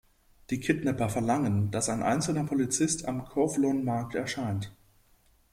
[0.49, 4.73] Die Kidnapper verlangen, dass ein einzelner Polizist am Kowloon Markt erscheint.